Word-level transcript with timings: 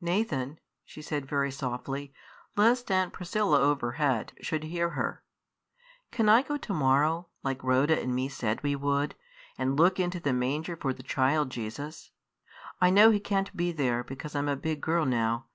"Nathan," 0.00 0.58
she 0.84 1.00
said 1.00 1.26
very 1.28 1.52
softly, 1.52 2.12
lest 2.56 2.90
Aunt 2.90 3.12
Priscilla 3.12 3.60
overhead 3.60 4.32
should 4.40 4.64
hear 4.64 4.90
her, 4.90 5.22
"can 6.10 6.28
I 6.28 6.42
go 6.42 6.56
to 6.56 6.74
morrow, 6.74 7.28
like 7.44 7.62
Rhoda 7.62 7.96
and 8.02 8.12
me 8.12 8.28
said 8.28 8.64
we 8.64 8.74
would, 8.74 9.14
and 9.56 9.78
look 9.78 10.00
into 10.00 10.18
the 10.18 10.32
manger 10.32 10.74
for 10.74 10.92
the 10.92 11.04
child 11.04 11.50
Jesus? 11.50 12.10
I 12.80 12.90
know 12.90 13.12
He 13.12 13.20
can't 13.20 13.56
be 13.56 13.70
there, 13.70 14.02
because 14.02 14.34
I'm 14.34 14.48
a 14.48 14.56
big 14.56 14.80
girl 14.80 15.06
now. 15.06 15.46